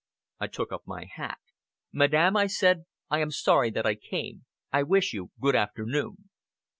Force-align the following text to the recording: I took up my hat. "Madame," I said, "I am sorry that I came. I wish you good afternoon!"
I 0.39 0.47
took 0.47 0.71
up 0.71 0.81
my 0.87 1.05
hat. 1.05 1.37
"Madame," 1.93 2.35
I 2.35 2.47
said, 2.47 2.85
"I 3.11 3.19
am 3.19 3.29
sorry 3.29 3.69
that 3.69 3.85
I 3.85 3.93
came. 3.93 4.45
I 4.73 4.81
wish 4.81 5.13
you 5.13 5.29
good 5.39 5.55
afternoon!" 5.55 6.31